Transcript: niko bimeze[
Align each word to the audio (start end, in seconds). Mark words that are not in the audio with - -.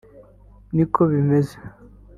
niko 0.73 1.01
bimeze[ 1.11 1.57